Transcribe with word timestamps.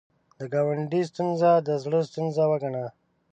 د 0.37 0.39
ګاونډي 0.53 1.01
ستونزه 1.11 1.51
د 1.67 1.69
زړه 1.83 1.99
ستونزه 2.09 2.43
وګڼه 2.51 2.85